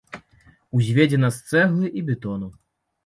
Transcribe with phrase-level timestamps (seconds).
[0.79, 2.47] Узведзена з цэглы і бетону.